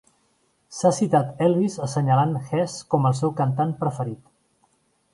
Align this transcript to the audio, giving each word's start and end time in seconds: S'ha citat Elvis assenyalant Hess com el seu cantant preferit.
S'ha 0.77 0.91
citat 0.99 1.43
Elvis 1.49 1.77
assenyalant 1.89 2.33
Hess 2.49 2.81
com 2.95 3.09
el 3.13 3.17
seu 3.23 3.37
cantant 3.43 3.79
preferit. 3.87 4.37